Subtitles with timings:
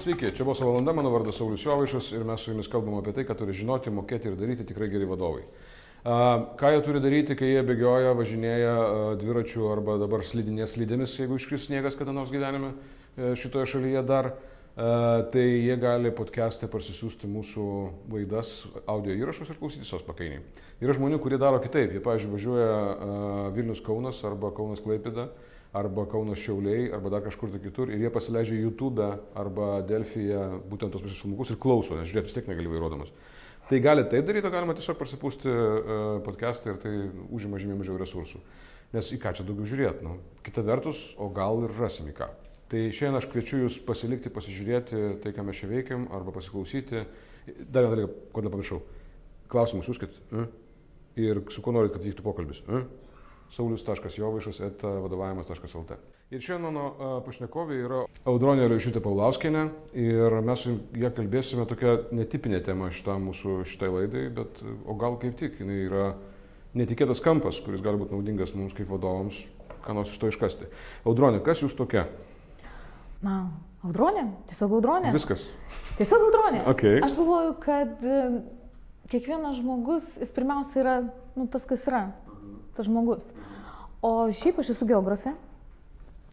[0.00, 3.26] Sveiki, čia buvo valanda, mano vardas Saulis Jovaišas ir mes su jumis kalbam apie tai,
[3.28, 5.42] ką turi žinoti, mokėti ir daryti tikrai geri vadovai.
[6.56, 8.76] Ką jie turi daryti, kai jie bėgioja, važinėja
[9.20, 14.30] dviračiu arba dabar slidinės slidėmis, jeigu iškris sniegas kada nors gyvenime e, šitoje šalyje dar,
[15.34, 17.68] tai jie gali podcast'e parsisiųsti mūsų
[18.14, 18.54] laidas,
[18.88, 20.40] audio įrašus ir klausytis jos pakainiai.
[20.80, 21.92] Yra žmonių, kurie daro kitaip.
[21.92, 25.28] Jie, pavyzdžiui, važiuoja Vilnius Kaunas arba Kaunas Klaipida
[25.76, 29.06] arba Kaunas Šiauliai, arba dar kažkur tai kitur, ir jie pasileidžia YouTube
[29.38, 33.12] arba Delfiją būtent tos visus filmukus ir klauso, nes žiūrėti vis tiek negali vairuodamas.
[33.70, 36.94] Tai gali taip daryti, galima tiesiog prasipūsti uh, podcastą ir tai
[37.30, 38.40] užima žymiai mažiau resursų.
[38.90, 40.02] Nes į ką čia daugiau žiūrėti?
[40.02, 42.26] Nu, kita vertus, o gal ir rasim į ką.
[42.70, 47.04] Tai šiandien aš kviečiu Jūs pasilikti, pasižiūrėti tai, ką mes čia veikiam, arba pasiklausyti.
[47.62, 48.80] Dar vieną dalyką, ko nepamiršau.
[49.50, 50.18] Klausimus siūskit.
[50.34, 50.50] Uh?
[51.18, 52.64] Ir su kuo norit, kad vyktų pokalbis.
[53.50, 55.96] Saulius.jovaišas vadovavimas.lt.
[56.30, 59.64] Ir šiandien mano pašnekovė yra Audronė Raišutė Paulauskinė
[59.98, 65.18] ir mes su ją kalbėsime tokią netipinę temą šitą mūsų šitai laidai, bet o gal
[65.18, 66.04] kaip tik jinai yra
[66.78, 69.42] netikėtas kampas, kuris gali būti naudingas mums kaip vadovams,
[69.82, 70.70] ką nors iš to iškasti.
[71.02, 72.06] Audronė, kas jūs tokia?
[73.26, 73.42] Na,
[73.82, 75.10] audronė, tiesiog audronė.
[75.16, 75.48] Viskas.
[75.98, 76.62] Tiesiog audronė.
[76.70, 77.02] Okay.
[77.02, 78.06] Aš galvoju, kad
[79.10, 80.96] kiekvienas žmogus, jis pirmiausia yra
[81.34, 82.06] nu, tas, kas yra
[82.80, 83.28] tas žmogus.
[84.00, 85.34] O šiaip aš esu geografė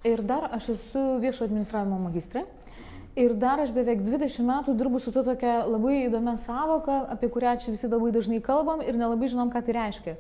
[0.08, 2.46] ir dar aš esu viešo administravimo magistrė.
[3.18, 7.56] Ir dar aš beveik 20 metų dirbu su to tokia labai įdomia savoka, apie kurią
[7.64, 10.14] čia visi labai dažnai kalbam ir nelabai žinom, ką tai reiškia.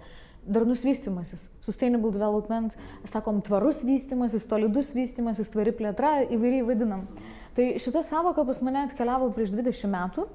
[0.47, 2.73] Darnus vystimasis, sustainable development,
[3.11, 7.05] sakom, tvarus vystimasis, tolidus vystimasis, tvari plėtra, įvairiai vadinam.
[7.53, 10.25] Tai šita savoka pas mane atkeliavo prieš 20 metų.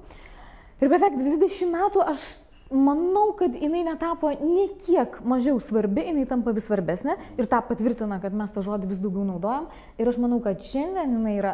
[0.79, 2.29] Ir beveik 20 metų aš
[2.73, 8.33] manau, kad jinai netapo niekiek mažiau svarbi, jinai tampa vis svarbesnė ir tą patvirtina, kad
[8.35, 9.69] mes tą žodį vis daugiau naudojam.
[10.01, 11.53] Ir aš manau, kad šiandien jinai yra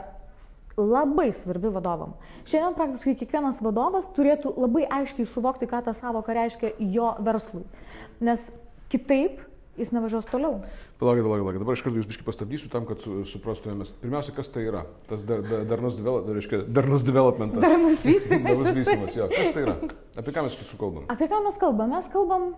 [0.79, 2.15] labai svarbi vadovam.
[2.47, 7.65] Šiandien praktiškai kiekvienas vadovas turėtų labai aiškiai suvokti, ką ta savoka reiškia jo verslui.
[8.23, 8.45] Nes
[8.91, 9.43] kitaip
[9.79, 10.61] jis nevažiuos toliau.
[11.01, 11.63] Palaukit, palaukit, palaukit.
[11.63, 13.93] Dabar iš karto jūs biškai pastabdysiu tam, kad suprastumėmės.
[14.03, 14.85] Pirmiausia, kas tai yra?
[15.09, 17.63] Tas dar, dar, darnus, develop, reiškia, darnus developmentas.
[17.63, 18.59] Darnus vystymas.
[18.63, 19.29] darnus vystymas, jo.
[19.33, 19.77] Kas tai yra?
[20.19, 21.07] Apie ką mes čia kalbam?
[21.09, 21.95] Apie ką mes kalbam?
[21.95, 22.51] Mes kalbam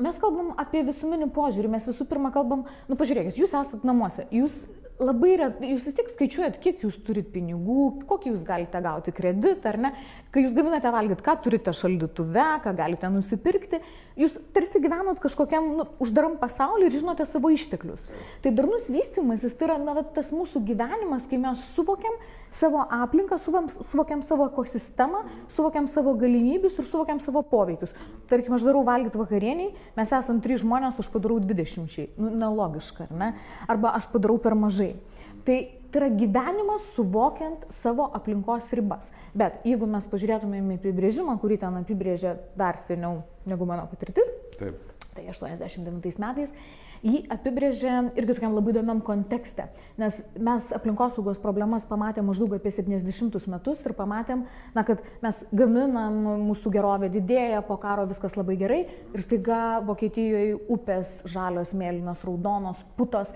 [0.00, 4.54] Mes kalbam apie visuminį požiūrį, mes visų pirma kalbam, nu pažiūrėkit, jūs esate namuose, jūs
[5.00, 5.34] labai,
[5.66, 9.90] jūs vis tiek skaičiuojat, kiek jūs turit pinigų, kokį jūs galite gauti kreditą, ar ne,
[10.32, 13.82] kai jūs gaminate valgyti, ką turite šaldytuve, ką galite nusipirkti,
[14.20, 18.04] jūs tarsi gyvenat kažkokiam nu, uždaram pasauliu ir žinote savo išteklius.
[18.44, 22.18] Tai darnus vystimasis tai yra na, tas mūsų gyvenimas, kai mes suvokiam
[22.54, 27.94] savo aplinką, suvokiam savo ekosistemą, suvokiam savo galimybės ir suvokiam savo poveikius.
[28.30, 32.12] Tarkim, aš darau valgyti vakarieniai, mes esame trys žmonės, aš padarau dvidešimčiai.
[32.20, 33.34] Nu, nelogiška, ar ne?
[33.70, 34.94] Arba aš padarau per mažai.
[35.46, 35.60] Tai,
[35.90, 39.10] tai yra gyvenimas suvokiant savo aplinkos ribas.
[39.34, 44.78] Bet jeigu mes pažiūrėtumėm į apibrėžimą, kurį ten apibrėžė dar seniau negu mano patirtis, Taip.
[45.16, 46.54] tai 89 metais,
[47.02, 49.68] jį apibrėžė irgi tokiam labai įdomiam kontekste.
[50.00, 54.44] Nes mes aplinkosaugos problemas pamatėm maždaug apie 70 metus ir pamatėm,
[54.76, 60.58] na, kad mes gaminam, mūsų gerovė didėja, po karo viskas labai gerai ir staiga Vokietijoje
[60.70, 63.32] upės žalios, mėlynos, raudonos, putos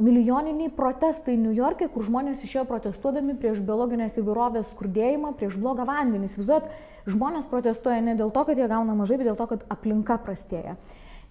[0.00, 6.30] milijoniniai protestai New York'e, kur žmonės išėjo protestuodami prieš biologinės įvairovės skurdėjimą, prieš blogą vandenį.
[6.30, 6.70] Įsivaizduot,
[7.10, 10.76] žmonės protestuoja ne dėl to, kad jie gauna mažai, bet dėl to, kad aplinka prastėja.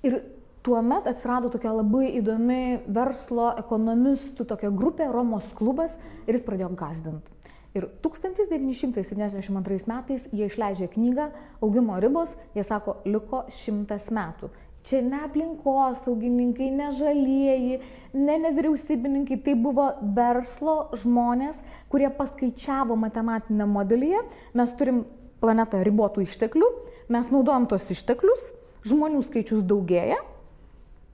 [0.06, 0.22] Ir
[0.66, 5.98] tuomet atsirado tokia labai įdomi verslo ekonomistų tokia grupė, Romos klubas,
[6.28, 7.36] ir jis pradėjo gazdinti.
[7.78, 11.30] Ir 1972 metais jie išleidžia knygą
[11.62, 14.50] Augimo ribos, jie sako, liko šimtas metų.
[14.88, 17.80] Čia ne aplinkosaugininkai, ne žalieji,
[18.16, 21.60] ne nevyriausybininkai, tai buvo verslo žmonės,
[21.92, 24.24] kurie paskaičiavo matematinę modelyje,
[24.56, 25.04] mes turim
[25.44, 26.70] planetą ribotų išteklių,
[27.12, 28.54] mes naudojam tos išteklius,
[28.88, 30.22] žmonių skaičius daugėja,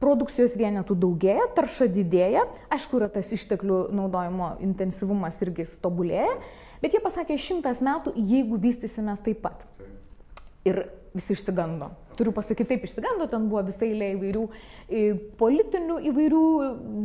[0.02, 6.36] produkcijos vienetų daugėja, tarša didėja, aišku, yra tas išteklių naudojimo intensyvumas irgi tobulėja,
[6.84, 9.66] bet jie pasakė šimtas metų, jeigu vystysimės taip pat.
[10.68, 10.86] Ir
[11.16, 11.90] visi išsigando.
[12.20, 14.44] Turiu pasakyti, taip išsigando, ten buvo visai eilė įvairių
[15.40, 16.46] politinių, įvairių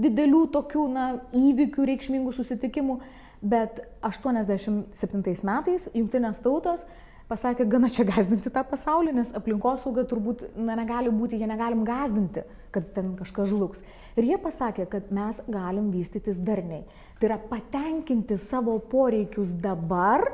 [0.05, 2.99] didelių tokių na, įvykių, reikšmingų susitikimų,
[3.41, 6.85] bet 87 metais jungtinės tautos
[7.31, 12.43] pasakė, gana čia gazdinti tą pasaulį, nes aplinkosauga turbūt na, negali būti, jie negalim gazdinti,
[12.75, 13.85] kad ten kažkas žlugs.
[14.19, 16.83] Ir jie pasakė, kad mes galim vystytis darniai.
[17.21, 20.27] Tai yra patenkinti savo poreikius dabar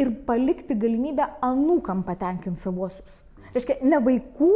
[0.00, 3.20] ir palikti galimybę anūkam patenkinti savuosius.
[3.54, 4.50] Reiškia, ne vaikų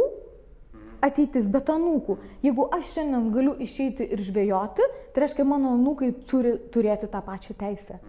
[1.05, 2.17] ateitis, bet anūkų.
[2.43, 7.55] Jeigu aš šiandien galiu išeiti ir žvejoti, tai reiškia, mano anūkai turi turėti tą pačią
[7.59, 7.99] teisę.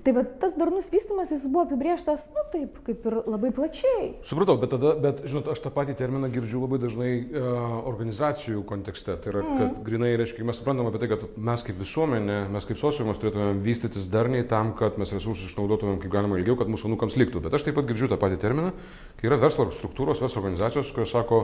[0.00, 4.06] Tai va, tas darnus vystimas jis buvo apibrieštas, nu taip, kaip ir labai plačiai.
[4.24, 9.18] Supratau, bet tada, bet, žinot, aš tą patį terminą girdžiu labai dažnai uh, organizacijų kontekste.
[9.20, 9.82] Tai yra, kad mm.
[9.84, 14.08] grinai, reiškia, mes suprantam apie tai, kad mes kaip visuomenė, mes kaip sociumas turėtumėm vystytis
[14.12, 17.44] darniai tam, kad mes resursus išnaudotumėm kaip galima ilgiau, kad mūsų nukams liktų.
[17.44, 18.72] Bet aš taip pat girdžiu tą patį terminą,
[19.20, 21.42] kai yra verslo struktūros, verslo organizacijos, kurios sako,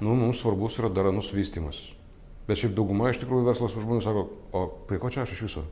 [0.00, 1.78] nu, mums svarbus yra darnus vystimas.
[2.48, 5.66] Bet šiaip dauguma iš tikrųjų verslos žmonių sako, o prie ko čia aš iš viso?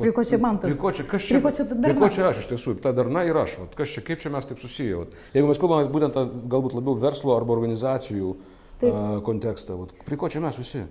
[0.00, 0.70] Prie ko čia man tas?
[0.70, 1.38] Prie ko čia, kas čia?
[1.38, 1.66] Prie ko čia?
[1.84, 4.32] Prie ko čia aš iš tiesų, ta darna ir aš, vat, kas čia, kaip čia
[4.34, 5.04] mes taip susiję.
[5.04, 5.14] Vat.
[5.36, 8.34] Jeigu mes kalbame būtent tą galbūt labiau verslo arba organizacijų
[8.80, 8.90] taip.
[8.90, 10.84] a, kontekstą, vat, prie ko čia mes visi?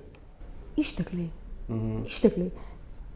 [0.80, 1.30] Ištekliai.
[1.70, 2.04] Mhm.
[2.10, 2.52] Ištekliai.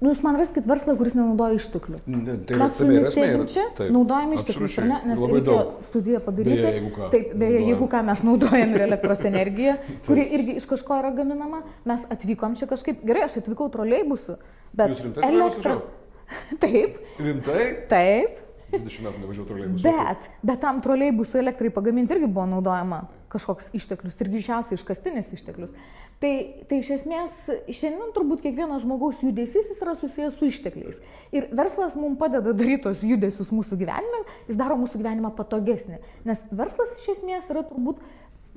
[0.03, 2.01] Nu, jūs man raskit verslą, kuris nenaudoja išteklių.
[2.11, 3.63] Ne, tai Mes su jumis sėdim čia,
[3.95, 4.97] naudojam išteklius, ar ne?
[5.13, 5.69] Nes reikia daug.
[5.88, 6.57] studiją padaryti.
[6.59, 7.07] Beje, jeigu ką.
[7.13, 7.69] Taip, beje, Naudojam.
[7.71, 9.77] jeigu ką mes naudojam ir elektros energiją,
[10.09, 14.35] kuri irgi iš kažko yra gaminama, mes atvykom čia kažkaip, gerai, aš atvykau troleibusu,
[14.75, 15.91] bet Jūs rimtai važiavot?
[16.63, 17.63] Taip, Rimtai?
[17.91, 18.39] taip,
[18.73, 19.83] 20 metų nevažiavau troleibusų.
[19.85, 23.03] bet, bet tam troleibusų elektrai pagaminti irgi buvo naudojama
[23.33, 25.74] kažkoks išteklius ir greičiausiai iškastinis išteklius.
[26.21, 26.31] Tai,
[26.69, 27.35] tai iš esmės
[27.68, 31.01] šiandien turbūt kiekvieno žmogaus judesys jis yra susijęs su ištekliais.
[31.35, 36.00] Ir verslas mums padeda daryti tos judesius mūsų gyvenime, jis daro mūsų gyvenimą patogesnį.
[36.30, 38.01] Nes verslas iš esmės yra turbūt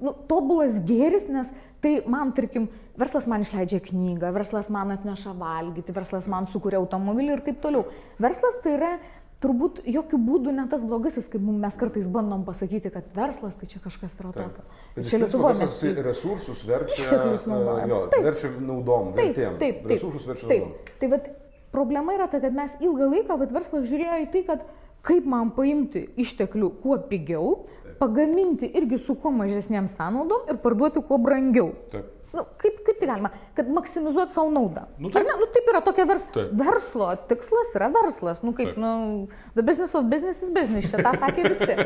[0.03, 1.51] nu, tobulas gėris, nes
[1.85, 2.69] tai man, tarkim,
[2.99, 7.87] verslas man išleidžia knygą, verslas man atneša valgyti, verslas man sukuria automobilį ir taip toliau.
[8.23, 8.93] Verslas tai yra
[9.43, 13.83] turbūt jokių būdų ne tas blogasis, kaip mes kartais bandom pasakyti, kad verslas tai čia
[13.85, 14.65] kažkas yra tokio.
[14.97, 15.77] Čia Lietuvoje mes...
[16.07, 17.93] resursus verčia, Išteklius naudojam.
[17.93, 18.25] Jo, Taip.
[18.31, 19.61] verčia naudom, Taip, vertėm.
[19.61, 19.93] taip, taip.
[19.93, 20.65] Resursus verčia taip.
[20.65, 20.97] naudom.
[21.03, 21.31] Tai vat,
[21.77, 24.67] problema yra ta, kad mes ilgą laiką, vat, verslas žiūrėjo į tai, kad
[25.07, 27.67] kaip man paimti išteklių kuo pigiau,
[28.01, 31.75] pagaminti irgi su kuo mažesnėm sąnaudom ir parduoti kuo brangiau.
[31.93, 32.16] Taip.
[32.37, 33.31] Nu, kaip, kaip tai galima?
[33.57, 34.85] Kad maksimizuoti savo naudą.
[35.01, 35.25] Nu, taip.
[35.25, 35.37] ne?
[35.41, 36.25] Nu, taip yra tokia vers...
[36.35, 36.51] Taip.
[36.61, 38.43] verslo tikslas, yra verslas.
[38.45, 38.81] Nu, kaip, Taip.
[38.83, 41.77] nu, the business of business is business, čia tą sakė visi.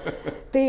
[0.54, 0.64] tai,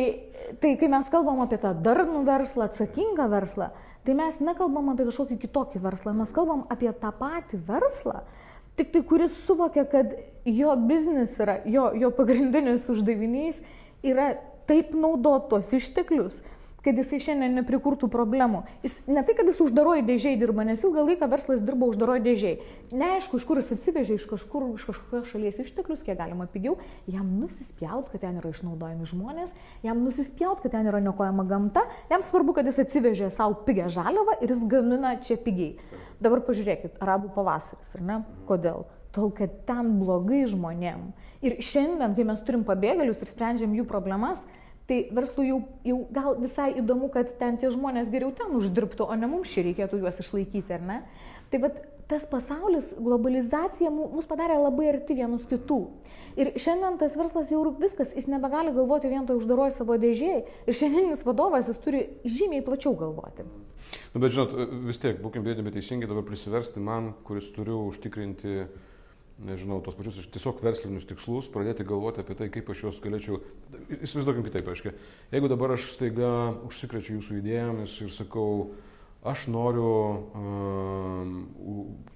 [0.60, 3.70] tai kai mes kalbam apie tą darnų verslą, atsakingą verslą,
[4.04, 8.24] tai mes nekalbam apie kažkokį kitokį verslą, mes kalbam apie tą patį verslą,
[8.80, 13.64] tik tai kuris suvokia, kad jo biznis yra, jo, jo pagrindinis uždavinys
[14.04, 14.34] yra
[14.70, 16.44] taip naudoti tuos išteklius,
[16.86, 18.64] kad jisai šiandien neprikurtų problemų.
[18.86, 22.54] Jis ne tai, kad jis uždaroji dėžiai dirba, nes ilgą laiką verslas dirba uždaroji dėžiai.
[22.96, 26.78] Neaišku, iš kur jis atsivežė, iš kažkur, iš kažkokios šalies išteklius, kiek galima pigiau,
[27.10, 29.56] jam nusispjaut, kad ten yra išnaudojami žmonės,
[29.86, 34.40] jam nusispjaut, kad ten yra nekojama gamta, jam svarbu, kad jis atsivežė savo pigę žaliavą
[34.40, 35.76] ir jis gamina čia pigiai.
[36.20, 38.22] Dabar pažiūrėkit, arabų pavasaris, ar ne?
[38.48, 38.88] Kodėl?
[39.16, 41.10] Tol, kad ten blogai žmonėm.
[41.42, 44.42] Ir šiandien, kai mes turim pabėgėlius ir sprendžiam jų problemas,
[44.90, 49.16] tai verslui jau, jau gal visai įdomu, kad ten tie žmonės geriau ten uždirbtų, o
[49.16, 51.00] ne mums čia reikėtų juos išlaikyti, ar ne?
[51.54, 51.78] Tai vad
[52.10, 55.78] tas pasaulis, globalizacija mu- mus padarė labai arti vienus kitų.
[56.42, 60.42] Ir šiandien tas verslas jau viskas, jis nebegali galvoti vien to uždaroji savo dėžiai.
[60.66, 63.46] Ir šiandieninis vadovas, jis turi žymiai plačiau galvoti.
[64.14, 64.56] Nu, bet žinot,
[64.90, 68.66] vis tiek, būkim bėdami teisingai dabar prisiversti man, kuris turiu užtikrinti,
[69.46, 73.40] nežinau, tos pačius tiesiog verslinius tikslus, pradėti galvoti apie tai, kaip aš juos galėčiau,
[74.00, 74.94] įsivaizduokim kitaip, aiškiai.
[75.34, 76.32] Jeigu dabar aš staiga
[76.68, 78.50] užsikrečiu jūsų idėjomis ir sakau,
[79.28, 79.94] aš noriu,
[80.36, 81.34] um,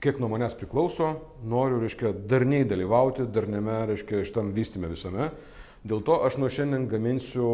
[0.03, 1.13] kiek nuo manęs priklauso,
[1.47, 5.31] noriu, reiškia, darniai dalyvauti, darniame, reiškia, šitam vystime visame.
[5.83, 7.47] Dėl to aš nuo šiandien gaminsiu,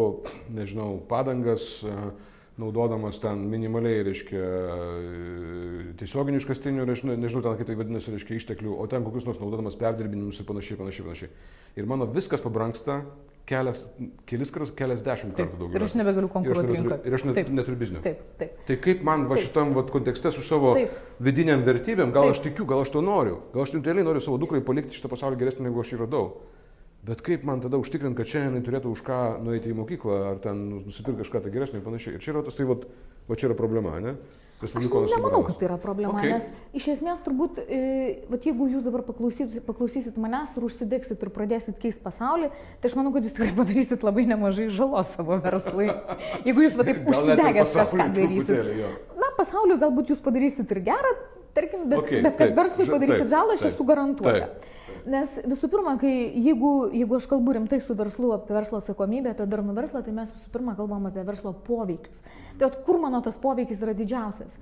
[0.54, 2.12] nežinau, padangas, uh,
[2.60, 8.76] naudodamas ten minimaliai, reiškia, e, tiesioginių iškastinių, nežinau, nežinau ten kaip tai vadinasi, reiškia, išteklių,
[8.76, 11.34] o ten kokius nors naudodamas perdirbinimus ir panašiai, panašiai, panašiai.
[11.80, 13.02] Ir mano viskas pabranksta
[13.50, 13.84] kelias,
[14.30, 15.80] kelis kartus, keliasdešimt kartų daugiau.
[15.80, 17.00] Ir aš nebegaliu konkuruoti rinkoje.
[17.08, 17.50] Ir aš net, Taip.
[17.56, 18.04] neturiu biznio.
[18.06, 18.60] Taip, taip.
[18.68, 19.48] Tai kaip man va Taip.
[19.48, 20.94] šitam va, kontekste su savo Taip.
[21.26, 22.38] vidiniam vertybėm, gal Taip.
[22.38, 25.42] aš tikiu, gal aš to noriu, gal aš realiai noriu savo dukrai palikti šitą pasaulį
[25.42, 26.26] geresnį, negu aš jį radau.
[27.08, 30.42] Bet kaip man tada užtikrinti, kad šiandien jinai turėtų už ką nueiti į mokyklą, ar
[30.44, 32.18] ten nusipirkti kažką tai geresnio ir panašiai.
[32.18, 32.76] Ir čia yra tas, tai va,
[33.30, 34.18] va čia yra problema, ne?
[34.60, 36.34] Aš nemanau, kad tai yra problema, Okay.
[36.36, 36.44] nes
[36.76, 37.78] iš esmės turbūt, e,
[38.28, 42.50] vat, jeigu jūs dabar paklausysit, paklausysit manęs ir užsidegsit ir pradėsit keisti pasaulį,
[42.84, 45.88] tai aš manau, kad jūs tikrai padarysit labai nemažai žalos savo verslui.
[46.44, 48.84] Jeigu jūs va taip užsidegęs kažką darysit.
[49.16, 51.14] Na, pasauliu galbūt jūs padarysit ir gerą,
[51.56, 54.50] tarkim, bet, Okay, bet kad taip, verslui padarysit žalą, aš esu garantuoja.
[54.52, 54.68] taip.
[55.08, 59.48] Nes visų pirma, kai, jeigu, jeigu aš kalbu rimtai su verslu apie verslo atsakomybę, apie
[59.50, 62.24] darnų verslą, tai mes visų pirma kalbam apie verslo poveikius.
[62.60, 64.58] Tai vat kur mano tas poveikis yra didžiausias?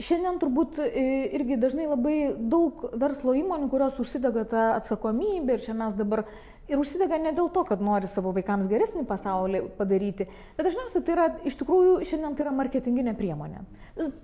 [0.00, 1.02] Šiandien turbūt e,
[1.36, 6.24] irgi dažnai labai daug verslo įmonių, kurios užsidega tą atsakomybę ir čia mes dabar
[6.70, 11.14] Ir užsidega ne dėl to, kad nori savo vaikams geresnį pasaulį padaryti, bet dažniausiai tai
[11.16, 13.64] yra, iš tikrųjų, šiandien tai yra marketinginė priemonė.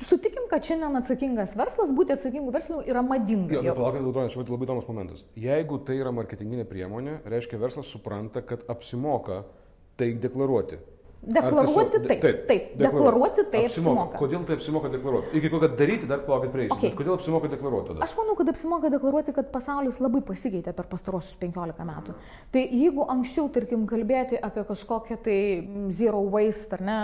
[0.07, 3.59] Sutikim, kad šiandien atsakingas verslas, būti atsakingų verslų yra madinga.
[3.59, 5.25] Jo, palaukit, Audronė, čia labai įdomus momentas.
[5.37, 9.43] Jeigu tai yra marketinginė priemonė, reiškia verslas supranta, kad apsimoka
[9.99, 10.79] tai deklaruoti.
[11.19, 12.67] Deklaruoti taip, taip, taip.
[12.79, 14.05] Deklaruoti tai apsimoka.
[14.05, 14.19] apsimoka.
[14.21, 15.33] Kodėl tai apsimoka deklaruoti?
[15.41, 16.77] Iki ko, kad daryti dar plaukit prieisi.
[16.77, 16.93] Okay.
[16.97, 18.07] Kodėl apsimoka deklaruoti tada?
[18.07, 22.15] Aš manau, kad apsimoka deklaruoti, kad pasaulis labai pasikeitė per pastarosius 15 metų.
[22.55, 25.39] Tai jeigu anksčiau, tarkim, kalbėti apie kažkokią tai
[25.99, 26.99] zero waste ar ne,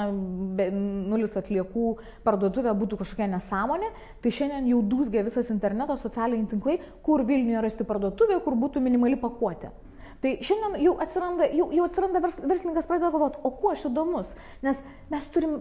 [1.11, 3.91] nulis atliekų parduotuvę būtų kažkokia nesąmonė,
[4.23, 9.19] tai šiandien jau dūzgia visas interneto socialiniai tinklai, kur Vilniuje rasti parduotuvė, kur būtų minimali
[9.21, 9.75] pakuotė.
[10.25, 14.31] Tai šiandien jau atsiranda, jau, jau atsiranda vers, verslininkas pradeda galvoti, o kuo aš įdomus,
[14.65, 14.79] nes
[15.11, 15.59] mes turim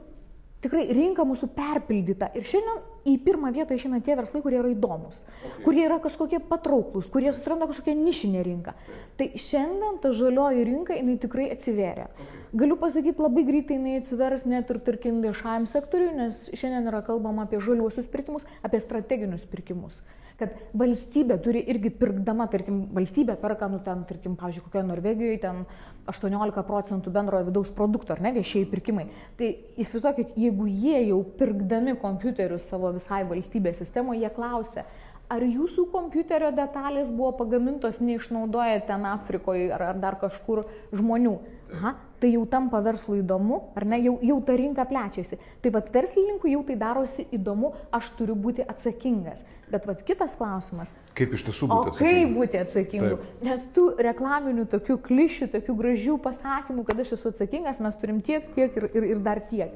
[0.63, 2.29] tikrai rinka mūsų perpildyta.
[2.39, 5.63] Ir šiandien į pirmą vietą išeina tie verslai, kurie yra įdomus, okay.
[5.65, 8.75] kurie yra kažkokie patrauklus, kurie susiranda kažkokią nišinę rinką.
[9.19, 12.09] Tai šiandien ta žalioji rinka, jinai tikrai atsiveria.
[12.13, 12.41] Okay.
[12.63, 17.47] Galiu pasakyti, labai greitai jinai atsivers net ir, tarkim, viešajam sektoriui, nes šiandien yra kalbama
[17.47, 20.03] apie žaliuosius pirkimus, apie strateginius pirkimus
[20.39, 25.63] kad valstybė turi irgi pirkdama, tarkim, valstybė perka, nu ten, tarkim, pavyzdžiui, kokioje Norvegijoje ten
[26.09, 29.05] 18 procentų bendrojo vidaus produkto, ar ne, viešieji pirkimai.
[29.39, 34.85] Tai įsivaizduokit, jeigu jie jau pirkdami kompiuterius savo visai valstybės sistemoje, jie klausia,
[35.31, 41.37] ar jūsų kompiuterio detalės buvo pagamintos neišnaudoja ten Afrikoje ar, ar dar kažkur žmonių.
[41.73, 45.39] Aha, tai jau tampa verslui įdomu, ar ne, jau, jau ta rinka plečiasi.
[45.63, 49.41] Tai vad verslininkui jau tai darosi įdomu, aš turiu būti atsakingas.
[49.73, 50.93] Bet vad kitas klausimas.
[51.17, 52.13] Kaip iš tiesų būti atsakingu?
[52.19, 53.09] Kaip būti atsakingu?
[53.15, 53.41] Taip.
[53.49, 58.45] Nes tų reklaminių tokių klišių, tokių gražių pasakymų, kad aš esu atsakingas, mes turim tiek,
[58.53, 59.73] tiek ir, ir, ir dar tiek.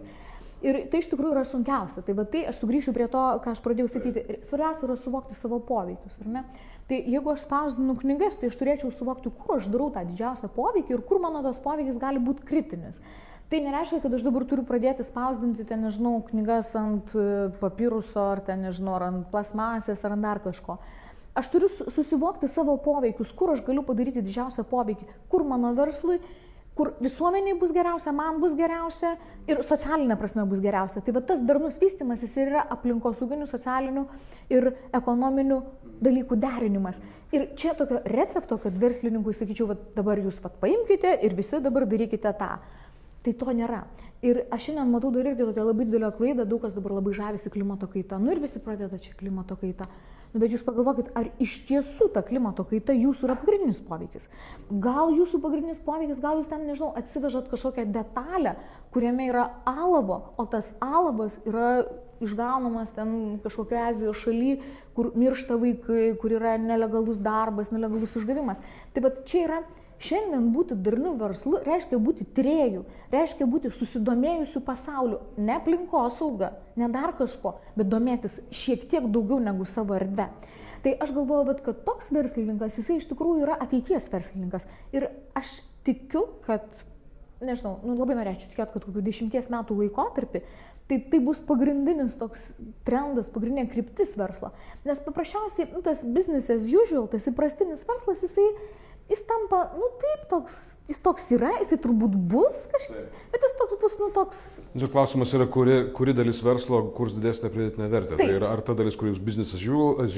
[0.66, 2.02] Ir tai iš tikrųjų yra sunkiausia.
[2.02, 4.40] Tai tai aš sugrįšiu prie to, ką aš pradėjau sakyti.
[4.48, 6.44] Svarbiausia yra suvokti savo poveikius, ar ne?
[6.90, 10.96] Tai jeigu aš spausdinu knygas, tai aš turėčiau suvokti, kur aš darau tą didžiausią poveikį
[10.96, 13.04] ir kur mano tas poveikis gali būti kritinis.
[13.52, 17.28] Tai nereiškia, kad aš dabar turiu pradėti spausdinti, ten, nežinau, knygas ant e,
[17.62, 20.76] papiruso, ar ten, nežinau, ar ant plasmasės, ar ant dar kažko.
[21.38, 26.18] Aš turiu susivokti savo poveikius, kur aš galiu padaryti didžiausią poveikį, kur mano verslui
[26.78, 29.16] kur visuomeniai bus geriausia, man bus geriausia
[29.50, 31.02] ir socialinė prasme bus geriausia.
[31.02, 34.06] Tai va tas darnus vystimas jis yra aplinkosauginių, socialinių
[34.54, 35.62] ir ekonominių
[36.06, 37.02] dalykų derinimas.
[37.34, 41.88] Ir čia tokio recepto, kad verslininkui sakyčiau, va, dabar jūs va, paimkite ir visi dabar
[41.90, 42.52] darykite tą.
[43.26, 43.82] Tai to nėra.
[44.24, 47.52] Ir aš šiandien matau dar irgi tokią labai didelę klaidą, daug kas dabar labai žavisi
[47.54, 48.22] klimato kaita.
[48.22, 49.90] Nu ir visi pradeda čia klimato kaita.
[50.38, 54.28] Nu, bet jūs pagalvokit, ar iš tiesų ta klimato kaita jūsų yra pagrindinis poveikis.
[54.70, 58.54] Gal jūsų pagrindinis poveikis, gal jūs ten, nežinau, atsivežat kažkokią detalę,
[58.94, 61.88] kuriame yra alavo, o tas alavas yra
[62.22, 64.60] išgaunamas ten kažkokio Azijos šaly,
[64.94, 68.62] kur miršta vaikai, kur yra nelegalus darbas, nelegalus išgavimas.
[68.94, 69.64] Tai va čia yra
[69.98, 77.16] Šiandien būti darniu verslu reiškia būti trėjų, reiškia būti susidomėjusiu pasauliu, ne aplinkosauga, ne dar
[77.18, 80.30] kažko, bet domėtis šiek tiek daugiau negu savo erdvę.
[80.86, 84.70] Tai aš galvoju, bet, kad toks verslininkas, jisai iš tikrųjų yra ateities verslininkas.
[84.94, 86.86] Ir aš tikiu, kad,
[87.42, 90.46] nežinau, nu, labai norėčiau tikėti, kad kokių dešimties metų laikotarpį
[90.88, 92.46] Tai tai bus pagrindinis toks
[92.88, 94.54] trendas, pagrindinė kryptis verslo.
[94.88, 98.46] Nes paprasčiausiai, nu, tas business as usual, tas įprastinis verslas, jisai
[99.10, 100.56] jis tampa, nu taip, toks,
[100.88, 104.40] jis toks yra, jisai turbūt bus kažkaip, bet jis toks bus, nu toks.
[104.76, 108.16] Čia klausimas yra, kuri, kuri dalis verslo kurs didesnę pridėtinę vertę.
[108.16, 108.32] Tai taip.
[108.34, 109.64] Tai yra ar ta dalis, kuri bus business as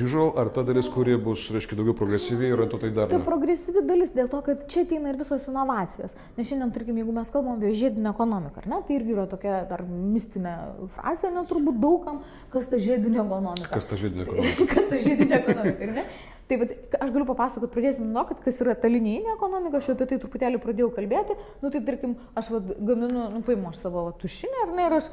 [0.01, 3.13] usual, ar ta dalis, kuri bus, reiškia, daugiau progresyviai ir orientuota į darbą.
[3.13, 6.17] Tai progresyvi dalis dėl to, kad čia ateina ir visos inovacijos.
[6.37, 9.85] Nes šiandien, tarkim, jeigu mes kalbam apie žiedinę ekonomiką, ne, tai irgi yra tokia dar
[9.85, 10.55] mistinė
[10.97, 13.71] frazė, net turbūt daugam, kas ta žiedinė ekonomika.
[13.73, 14.69] Kas ta žiedinė ekonomika?
[14.73, 16.05] kas ta žiedinė ekonomika, ne?
[16.49, 20.07] Tai vat, aš galiu papasakoti, pradėsim nuo, kad kas yra ta linijinė ekonomika, aš apie
[20.09, 21.35] tai truputėlį pradėjau kalbėti.
[21.61, 24.95] Nu tai tarkim, aš vat, gaminu, nu paimu aš savo vat, tušinę, ar ne, ir
[24.97, 25.11] aš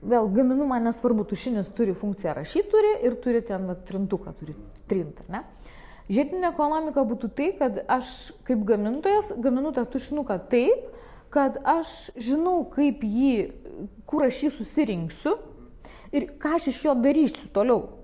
[0.00, 4.56] vėl gaminu, man nesvarbu, tušinis turi funkciją rašyti turi ir turi ten vat, trintuką, turi
[4.88, 5.42] trint, ar ne.
[6.08, 10.88] Žiedinė ekonomika būtų tai, kad aš kaip gamintojas gaminu tą tušinuką taip,
[11.28, 13.34] kad aš žinau, kaip jį,
[14.08, 15.36] kur aš jį susirinksiu
[16.16, 17.97] ir ką aš iš jo darysiu toliau.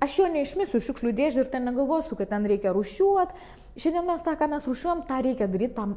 [0.00, 3.58] Aš jo neišmisiu šiukšlių dėžę ir ten negalvosiu, kad ten reikia rušiuoti.
[3.80, 5.92] Šiandien mes tą, ką mes rušiuojam, tą reikia daryti, tam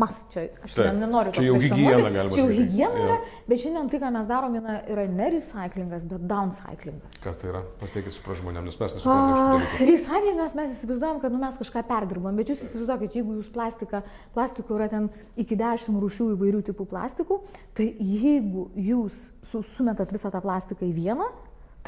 [0.00, 0.46] mas čia.
[0.64, 1.32] Aš Taip, nenoriu.
[1.36, 2.32] Čia jau hygiena galima.
[2.32, 3.16] Čia jau hygiena yra,
[3.50, 7.18] bet šiandien tai, ką mes darom, yra, yra ne recyclingas, bet downcyclingas.
[7.20, 7.60] Kas tai yra?
[7.82, 9.68] Pateikit su pražmonėm, nes mes nesuprantame.
[9.90, 14.00] Recyclingas mes įsivaizduojam, kad nu, mes kažką perdirbam, bet jūs įsivaizduokit, jeigu jūs plastiką,
[14.38, 17.42] plastikų yra ten iki dešimt rūšių įvairių tipų plastikų,
[17.76, 19.28] tai jeigu jūs
[19.76, 21.28] sumetat visą tą plastiką į vieną,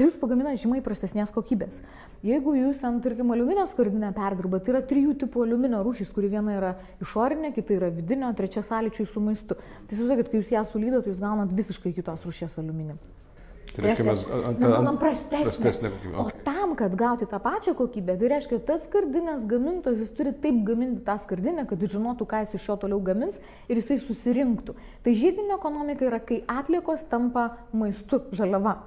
[0.01, 1.83] tai jūs pagaminate žymiai prastesnės kokybės.
[2.25, 6.57] Jeigu jūs ten, tarkim, aliuminio skardinę perdirbat, tai yra trijų tipų aliuminio rūšys, kuri viena
[6.57, 6.71] yra
[7.05, 9.59] išorinė, kita yra vidinio, trečia sąlyčiui su maistu.
[9.61, 12.97] Tai įsivaizduokit, kai jūs ją sulydot, jūs gaunat visiškai kitos rūšies aliuminį.
[13.71, 14.23] Tai reiškia, mes,
[14.57, 15.43] mes gaunam prastesnę.
[15.45, 16.17] prastesnę kokybę.
[16.23, 16.41] Okay.
[16.41, 20.63] O tam, kad gauti tą pačią kokybę, tai reiškia, tas skardinės gamintojas, jis turi taip
[20.67, 23.37] gaminti tą skardinę, kad žinotų, ką jis iš jo toliau gamins
[23.69, 24.75] ir jisai susirinktų.
[25.05, 28.81] Tai žiedinė ekonomika yra, kai atliekos tampa maistu, žaliava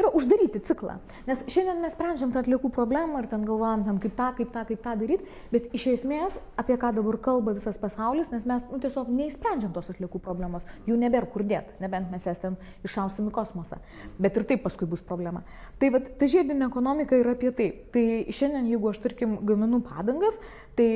[0.00, 0.98] yra uždaryti ciklą.
[1.28, 4.64] Nes šiandien mes sprendžiam tą atliekų problemą ir ten galvojam, ten kaip tą, kaip tą,
[4.68, 8.80] kaip tą daryti, bet iš esmės, apie ką dabar kalba visas pasaulis, nes mes nu,
[8.82, 13.34] tiesiog neįsprendžiam tos atliekų problemos, jų nebėra kur dėti, nebent mes jas ten iššausim į
[13.36, 13.80] kosmosą.
[14.18, 15.44] Bet ir taip paskui bus problema.
[15.80, 17.68] Tai va, ta žiedinė ekonomika yra apie tai.
[17.94, 20.38] Tai šiandien, jeigu aš, tarkim, gaminu padangas,
[20.78, 20.90] tai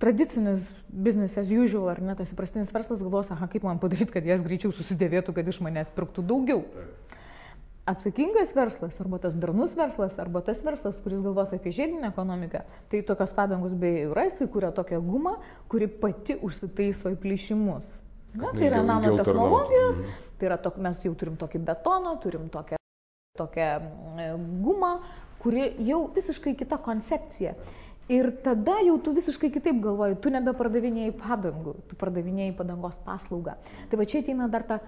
[0.00, 4.26] tradicinis business as usual, ar ne, tas įprastinis verslas galvos, aha, kaip man padaryti, kad
[4.26, 6.64] jas greičiau susidėvėtų, kad iš manęs pirktų daugiau.
[6.64, 7.19] Taip
[7.90, 13.02] atsakingas verslas, arba tas darnus verslas, arba tas verslas, kuris galvos apie žiedinę ekonomiką, tai
[13.06, 15.36] tokios padangos beje yra, jis įkūrė tokią gumą,
[15.70, 18.00] kuri pati užsitaiso į plyšimus.
[18.38, 20.28] Na, tai yra nanotehnologijos, mhm.
[20.38, 22.78] tai yra tok, mes jau turim tokį betoną, turim tokią,
[23.38, 23.70] tokią
[24.22, 24.30] e,
[24.62, 24.92] gumą,
[25.42, 27.56] kuri jau visiškai kita koncepcija.
[28.10, 33.54] Ir tada jau tu visiškai kitaip galvoji, tu nebepardavinėjai padangų, tu pardavinėjai padangos paslaugą.
[33.90, 34.80] Tai va čia ateina dar ta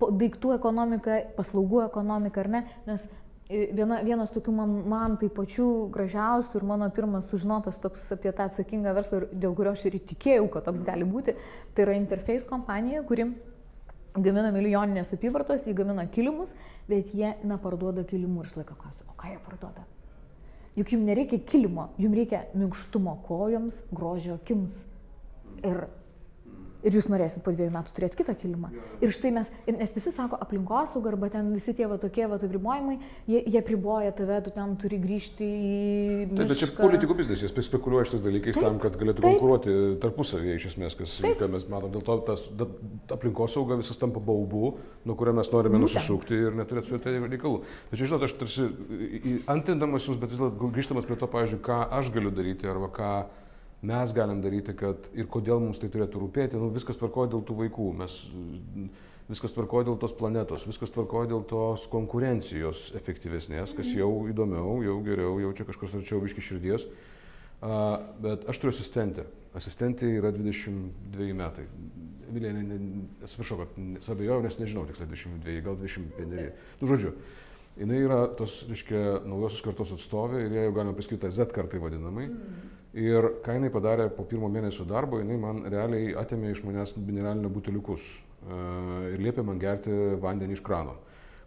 [0.00, 2.62] daiktų ekonomika, paslaugų ekonomika, ar ne?
[2.86, 3.06] Nes
[3.48, 8.32] e, viena, vienas tokių man, man tai pačių gražiausių ir mano pirmas sužinotas toks apie
[8.32, 11.36] tą atsakingą verslą, dėl kurio aš ir įtikėjau, kad toks gali būti,
[11.74, 13.30] tai yra Interface kompanija, kuri
[14.16, 16.54] gamina milijoninės apyvartos, jie gamina kilimus,
[16.88, 19.84] bet jie neparduoda kilimų ir laiko klausiu, o ką jie parduoda?
[20.76, 24.82] Juk jums nereikia kilimo, jums reikia minkštumo kojoms, grožio akims.
[25.64, 25.86] Ir
[26.86, 28.70] ir jūs norėsit po dviejų metų turėti kitą kilimą.
[29.02, 32.98] Ir štai mes, nes visi sako aplinkosauga arba ten visi tie va tokie va apribojimai,
[33.30, 35.72] jie, jie priboja tave, tu ten turi grįžti į...
[36.30, 36.38] Mišką.
[36.38, 39.36] Taip, bet čia politikų biznis, jie spekuliuoja šitais dalykais taip, tam, kad galėtų taip.
[39.36, 41.38] konkuruoti tarpusavėje iš esmės, kas, taip.
[41.40, 41.94] ką mes matom.
[41.96, 42.46] Dėl to tas
[43.16, 44.76] aplinkosauga visas tampa baubu,
[45.06, 45.96] nuo kurio mes norime Būtent.
[45.96, 47.62] nusisukti ir neturėti su tai reikalų.
[47.92, 48.68] Čia, žinot, aš tarsi
[49.50, 53.10] antindamas jūs, bet vis dėlto grįžtamas prie to, pavyzdžiui, ką aš galiu daryti arba ką
[53.86, 57.58] mes galim daryti, kad ir kodėl mums tai turėtų rūpėti, nu, viskas tvarkoja dėl tų
[57.62, 58.16] vaikų, mes,
[59.30, 64.96] viskas tvarkoja dėl tos planetos, viskas tvarkoja dėl tos konkurencijos efektyvesnės, kas jau įdomiau, jau
[65.06, 66.86] geriau, jau čia kažkas arčiau viški širdies.
[66.86, 67.06] Uh,
[68.20, 69.24] bet aš turiu asistentę.
[69.56, 71.64] Asistentė yra 22 metai.
[72.34, 72.50] Vilė,
[73.24, 76.50] atsiprašau, kad suabejojau, nes nežinau tiksliai 22, gal 21.
[76.82, 77.14] Nu, žodžiu,
[77.78, 82.26] jinai yra tos, reiškia, naujosios kartos atstovė ir ją jau galima paskirti Z kartai vadinamai.
[82.28, 82.75] Mm.
[82.96, 87.50] Ir ką jinai padarė po pirmo mėnesio darbo, jinai man realiai atėmė iš manęs mineralinio
[87.52, 88.60] buteliukus e,
[89.12, 90.94] ir liepė man gerti vandenį iš krano,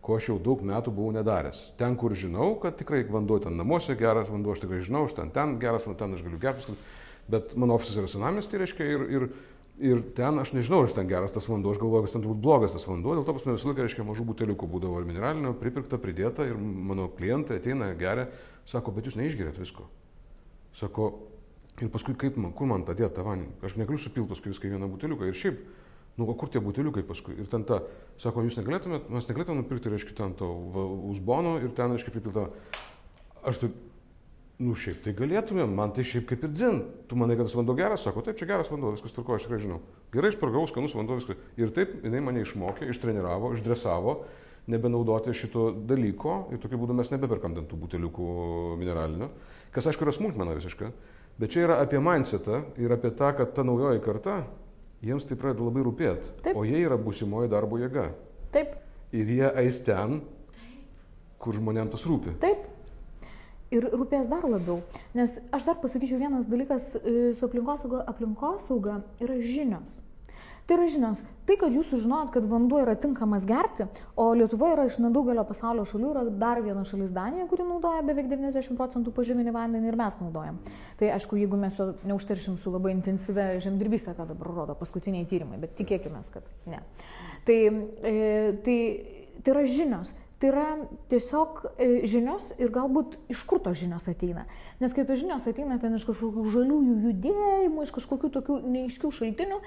[0.06, 1.64] ko aš jau daug metų buvau nedaręs.
[1.80, 5.32] Ten, kur žinau, kad tikrai vanduo ten namuose geras vanduo, aš tikrai žinau, aš ten,
[5.34, 6.76] ten geras vanduo, ten aš galiu gerti,
[7.34, 9.26] bet mano ofisas yra senamės, tai reiškia ir, ir,
[9.90, 12.78] ir ten aš nežinau, ar ten geras tas vanduo, aš galvoju, kad ten turbūt blogas
[12.78, 15.98] tas vanduo, dėl to pas mane visą laiką, reiškia, mažų buteliukų būdavo ir mineralinio, pripirkta,
[15.98, 18.30] pridėta ir mano klientai ateina, geria,
[18.70, 19.90] sako, bet jūs neišgerėt visko.
[20.78, 21.10] Sako,
[21.80, 23.54] Ir paskui kaip man, kur man tą dėti tą vandenį?
[23.64, 25.30] Aš negaliu supilti paskui viską į vieną buteliuką.
[25.30, 25.60] Ir šiaip,
[26.20, 27.38] nu, o kur tie buteliukai paskui?
[27.40, 27.82] Ir ten ta,
[28.20, 30.50] sako, jūs negalėtumėt, mes negalėtumėm nupirkti, reiškia, ten to
[31.12, 32.50] uzbono ir ten, reiškia, pripilta.
[33.48, 33.78] Aš taip,
[34.60, 36.84] nu, šiaip tai galėtumėm, man tai šiaip kaip ir dzin.
[37.08, 39.62] Tu manai, kad tas vanduo geras, sako, taip, čia geras vanduo, viskas tvarko, aš tikrai
[39.64, 39.80] žinau.
[40.12, 41.40] Gerai, išpargau, skanus vanduo, viskas.
[41.60, 44.20] Ir taip jinai mane išmokė, ištreniravo, išdresavo
[44.70, 48.28] nebenaudoti šito dalyko ir tokiu būdu mes nebeperkam dantų buteliukų
[48.80, 49.32] mineralinio,
[49.74, 50.92] kas aišku yra smulkmena visiškai.
[51.40, 54.42] Bet čia yra apie mindsetą ir apie tą, kad ta naujoji karta,
[55.06, 56.34] jiems tai pradeda labai rūpėti.
[56.44, 56.58] Taip.
[56.60, 58.10] O jie yra būsimoji darbo jėga.
[58.52, 58.74] Taip.
[59.16, 60.20] Ir jie eis ten,
[61.40, 62.36] kur žmonėms tas rūpi.
[62.44, 62.68] Taip.
[63.72, 64.82] Ir rūpės dar labiau.
[65.16, 68.02] Nes aš dar pasakyčiau vienas dalykas e, su aplinkosauga.
[68.12, 70.02] Aplinkosauga yra žinios.
[70.70, 71.22] Tai yra žinios.
[71.50, 75.82] Tai, kad jūs sužinojot, kad vanduo yra tinkamas gerti, o Lietuva yra iš nedaugelio pasaulio
[75.90, 80.20] šalių, yra dar viena šalis Danija, kuri naudoja beveik 90 procentų požeminį vandenį ir mes
[80.22, 80.62] naudojam.
[81.02, 85.58] Tai aišku, jeigu mes jo neužteršim su labai intensyvia žemdirbystė, ką dabar rodo paskutiniai tyrimai,
[85.66, 86.86] bet tikėkime, kad ne.
[87.50, 87.60] Tai,
[88.06, 88.16] e,
[88.62, 88.80] tai,
[89.42, 90.14] tai yra žinios.
[90.40, 90.68] Tai yra
[91.10, 94.46] tiesiog e, žinios ir galbūt iš kur tos žinios ateina.
[94.80, 99.58] Nes kai tos žinios ateina ten iš kažkokių žaliųjų judėjimų, iš kažkokių tokių neiškių šaltinių,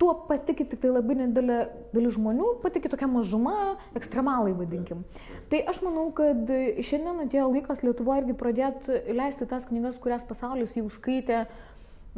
[0.00, 1.58] tuo patiki tik tai labai nedidelė
[1.92, 5.04] dalis žmonių, patiki tokia mažuma, ekstremalai vadinkim.
[5.52, 6.50] Tai aš manau, kad
[6.82, 11.44] šiandien atėjo laikas Lietuvoje irgi pradėti leisti tas knygas, kurias pasaulis jau skaitė,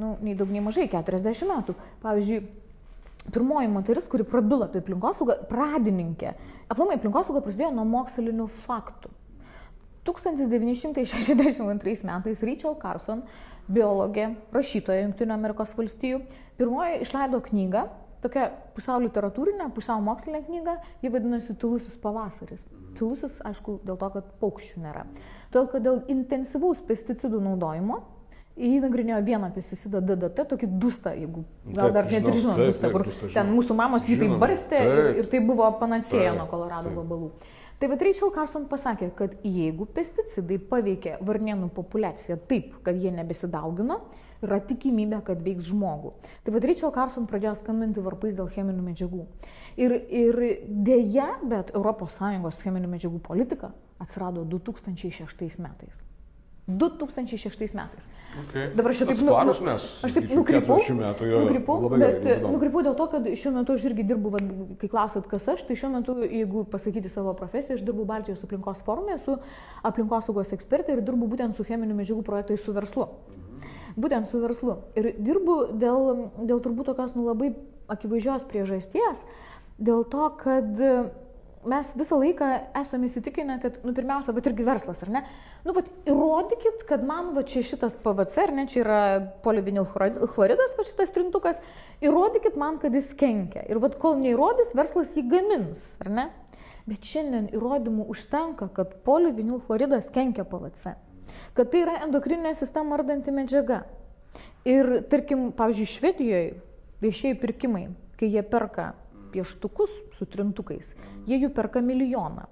[0.01, 1.77] nu, nei daug, nei mažai, 40 metų.
[2.05, 2.41] Pavyzdžiui,
[3.35, 6.35] pirmoji moteris, kuri prabilo apie aplinkosaugą, pradininkė.
[6.73, 9.13] Aplamai aplinkosauga prasidėjo nuo mokslinių faktų.
[10.05, 13.23] 1962 metais Rachel Carson,
[13.69, 16.21] biologė, rašytoja Junktinių Amerikos valstijų,
[16.59, 17.87] pirmoji išleido knygą,
[18.25, 22.63] tokia pusiau literatūrinė, pusiau mokslinė knyga, ji vadinasi Tylusis pavasaris.
[22.99, 25.07] Tylusis, aišku, dėl to, kad paukščių nėra.
[25.51, 28.03] Todėl, kad dėl intensyvaus pesticidų naudojimo
[28.55, 31.41] Jį nagrinėjo vieną pesticidą DDT, tokį dustą, jeigu
[31.75, 34.19] gal Taip, dar net ir žinot, taip, dustą, taip, kur dustą ten mūsų mamos jį
[34.21, 35.17] taip barstė ir, taip.
[35.19, 37.01] ir tai buvo panacėja Taip, nuo kolorado taip.
[37.85, 43.99] Tai vad Rachel Carson pasakė, kad jeigu pesticidai paveikia varnienų populiaciją taip, kad jie nebesidaugino,
[44.41, 46.15] yra tikimybė, kad veiks žmogų.
[46.47, 49.27] Tai vad Rachel Carson pradėjo skambinti varpais dėl cheminių medžiagų.
[49.77, 56.07] Ir, ir dėja, bet ES cheminių medžiagų politika atsirado 2006 metais.
[56.67, 58.07] 2006 metais.
[58.49, 58.71] Okay.
[58.75, 59.83] Dabar aš taip Atsparūs nu- mes.
[60.05, 60.79] Aš taip nukrypau.
[60.81, 61.41] 40 metų jo.
[61.45, 64.41] nukrypau, bet nukrypau dėl to, kad šiuo metu aš irgi dirbu, va,
[64.81, 68.81] kai klausot, kas aš, tai šiuo metu, jeigu pasakyti savo profesiją, aš dirbu Baltijos aplinkos
[68.87, 69.37] forume, esu
[69.85, 73.11] aplinkosaugos ekspertė ir dirbu būtent su cheminių medžiagų projektais su verslu.
[73.95, 74.79] Būtent su verslu.
[74.97, 77.53] Ir dirbu dėl, dėl turbūt tokios nu, labai
[77.93, 79.21] akivaizdžios priežasties,
[79.79, 80.81] dėl to, kad
[81.69, 82.47] mes visą laiką
[82.81, 85.23] esame įsitikinę, kad, nu, pirmiausia, bet irgi verslas, ar ne?
[85.67, 89.01] Nu, vat, įrodykit, kad man, va, čia šitas PVC, ar ne, čia yra
[89.45, 91.61] polivinilchloridas, va, šitas trintukas,
[92.05, 93.65] įrodykit man, kad jis kenkia.
[93.71, 96.27] Ir, vat, kol neįrodys, verslas jį gamins, ar ne?
[96.89, 100.97] Bet šiandien įrodymų užtenka, kad polivinilchloridas kenkia PVC.
[101.57, 103.85] Kad tai yra endokrininė sistema ardanti medžiaga.
[104.69, 106.53] Ir, tarkim, pavyzdžiui, Švedijoje
[107.05, 107.87] viešieji pirkimai,
[108.21, 108.93] kai jie perka
[109.35, 110.95] pieštukus su trintukais,
[111.29, 112.47] jie jų perka milijoną.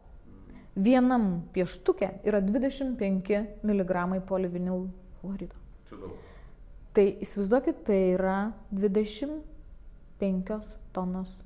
[0.73, 4.88] Vienam pieštukė yra 25 mg polivinil
[5.21, 5.57] chlorido.
[6.92, 9.40] Tai įsivaizduokit, tai yra 25
[10.92, 11.42] tonos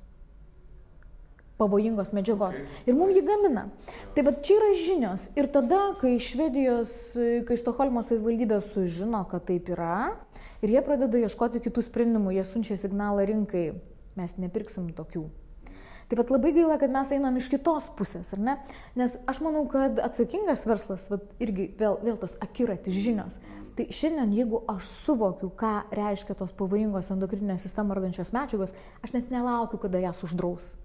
[1.56, 2.58] pavojingos medžiagos.
[2.84, 3.66] Ir mums jį gamina.
[4.14, 5.26] Tai va čia yra žinios.
[5.38, 6.92] Ir tada, kai Švedijos,
[7.48, 10.16] kai Stokholmo savivaldybė sužino, kad taip yra,
[10.60, 13.70] ir jie pradeda ieškoti kitų sprendimų, jie siunčia signalą rinkai,
[14.16, 15.26] mes nepirksim tokių.
[16.06, 18.54] Tai vad labai gaila, kad mes einam iš kitos pusės, ar ne?
[18.98, 23.40] Nes aš manau, kad atsakingas verslas, vat, irgi vėl, vėl tas akiratis žinios.
[23.76, 29.34] Tai šiandien, jeigu aš suvokiu, ką reiškia tos pavojingos endokrininę sistemą ardančios medžiagos, aš net
[29.34, 30.76] nelaukiu, kada jas uždraus.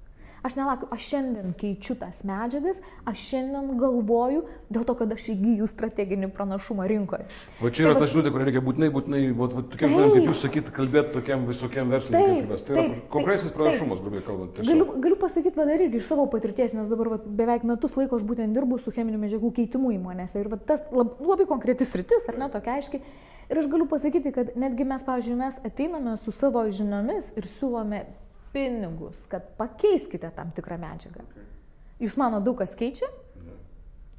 [0.41, 4.39] Aš nelaukiu, aš šiandien keičiu tas medžiagas, aš šiandien galvoju
[4.73, 7.27] dėl to, kad aš įgyju strateginį pranašumą rinkoje.
[7.61, 9.93] Va čia yra Tai ta vat- žinutė, kur reikia būtinai, būtinai, vat, vat, tokiem Taip.
[9.93, 12.07] žmonėm, kaip jūs sakyt, kalbėti tokiam visokiam mes.
[12.09, 14.55] Tai yra taip, konkrečinis taip, pranašumas, grubiai kalbant.
[14.57, 14.71] tiesiog.
[14.73, 18.17] Galiu, galiu pasakyti, va, dar irgi iš savo patirties, nes dabar va, beveik metus laiko
[18.17, 20.41] aš būtent dirbu su cheminių medžiagų keitimu įmonėse.
[20.41, 23.01] Ir va, tas lab, labai konkretis rytis, ar ne, tokia aiškiai.
[23.51, 28.05] Ir aš galiu pasakyti, kad netgi mes, pavyzdžiui, mes ateiname su savo žiniomis ir siūlome
[28.53, 31.25] pinigus, kad pakeiskite tam tikrą medžiagą.
[32.01, 33.09] Jūs mano daug kas keičia?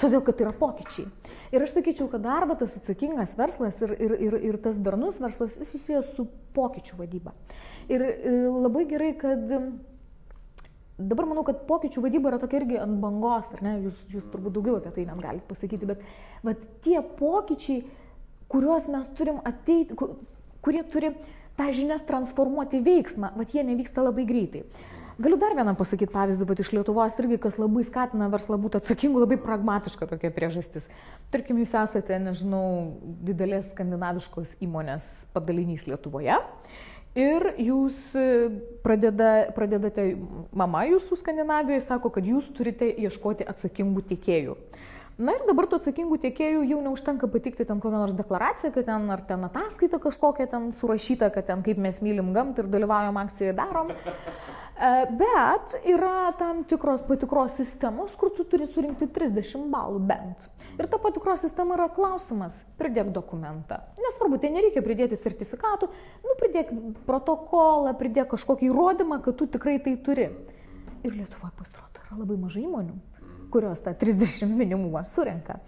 [0.03, 1.07] Todėl, kad tai yra pokyčiai.
[1.55, 5.55] Ir aš sakyčiau, kad arba tas atsakingas verslas ir, ir, ir, ir tas darnus verslas
[5.61, 7.35] susijęs su pokyčių vadyba.
[7.93, 9.45] Ir e, labai gerai, kad
[10.99, 13.77] dabar manau, kad pokyčių vadyba yra tokia irgi ant bangos, ar ne?
[13.85, 16.03] Jūs, jūs turbūt daugiau apie tai net galite pasakyti, bet
[16.47, 17.85] vat, tie pokyčiai,
[18.53, 20.17] kuriuos mes turim ateiti, ku-
[20.67, 21.13] kurie turi
[21.59, 24.65] tą žinias transformuoti veiksmą, vat jie nevyksta labai greitai.
[25.23, 29.21] Galiu dar vieną pasakyti pavyzdį, bet iš Lietuvos irgi, kas labai skatina verslą būti atsakingu,
[29.23, 30.89] labai pragmatiška tokia priežastis.
[31.31, 32.65] Tarkim, jūs esate, nežinau,
[33.29, 36.41] didelės skandinaviškos įmonės padalinys Lietuvoje
[37.19, 38.25] ir jūs e,
[38.85, 40.15] pradeda, pradedate,
[40.57, 44.57] mama jūsų Skandinavijoje sako, kad jūs turite ieškoti atsakingų tiekėjų.
[45.21, 49.11] Na ir dabar tų atsakingų tiekėjų jau neužtenka patikti ten kokią nors deklaraciją, kad ten
[49.13, 53.53] ar ten ataskaita kažkokia ten surašyta, kad ten kaip mes mylim gamtą ir dalyvaujam akcijoje
[53.59, 53.93] darom.
[53.93, 60.49] E, Bet yra tam tikros patikros sistemos, kur tu turi surinkti 30 balų bent.
[60.81, 63.83] Ir ta patikros sistema yra klausimas, pridėk dokumentą.
[64.01, 65.93] Nesvarbu, tai nereikia pridėti sertifikatų,
[66.25, 66.73] nu pridėk
[67.05, 70.31] protokolą, pridėk kažkokį įrodymą, kad tu tikrai tai turi.
[71.05, 72.97] Ir Lietuvoje pasirodo yra labai mažai įmonių,
[73.53, 75.59] kurios tą 30 minimumą surenka.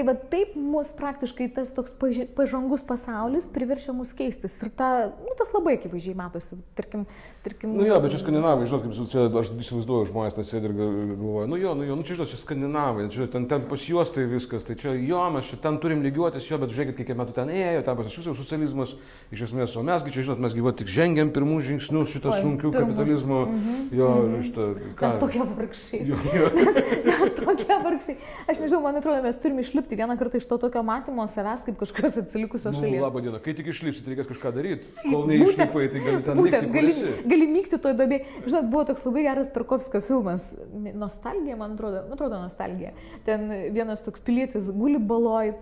[0.00, 1.92] Tai va taip mus praktiškai tas toks
[2.32, 4.54] pažangus pasaulis priverčia mus keistis.
[4.64, 6.56] Ir ta, nu, tas labai akivaizdžiai matosi.
[6.78, 7.02] Tarkim,
[7.44, 10.76] tarkim, Nu jo, bet čia skandinavai, žinot, kaip čia, aš įsivaizduoju, žmonės ten sėdi ir
[10.78, 13.84] gal- galvoja, nu jo, nu jo, nu čia žinot, čia skandinavai, čia ten, ten pas
[13.84, 17.20] juos tai viskas, tai čia jo, mes čia ten turim lygiuotis, jo, bet žiūrėkit, kiek
[17.20, 18.96] metų ten ėjo, ten pas jūs jau socializmas,
[19.36, 23.44] iš esmės, o mesgi čia, žinot, mes gyvo tik žengiam pirmus žingsnius šitą sunkių kapitalizmo,
[23.92, 24.10] jo,
[24.48, 25.04] šitą, ką.
[25.12, 26.02] Mes tokie vargšiai.
[26.08, 26.50] Jo, jo.
[26.56, 28.16] Mes mes tokie vargšiai.
[28.50, 31.78] Aš nežinau, man atrodo, mes turime išlipti vieną kartą iš to tokio matymo savęs kaip
[31.80, 33.00] kažkokios atsilikusios Nu, šalies.
[33.02, 34.86] labą dieną, kai tik išlipsit, reikės kažką daryti.
[35.02, 36.94] Kol neišlipai, tai gali ten būtent, gali,
[37.32, 38.20] gali mygti toj dobė.
[38.46, 40.50] Žinot, buvo toks labai geras Tarkovskio filmas,
[40.94, 42.92] Nostalgija, man atrodo, man atrodo, Nostalgija.
[43.26, 45.54] Ten vienas toks pilietis guli baloj